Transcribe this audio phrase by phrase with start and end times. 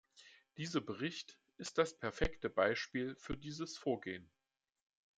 [0.57, 4.31] Dieser Bericht ist das perfekte Beispiel für dieses Vorgehen.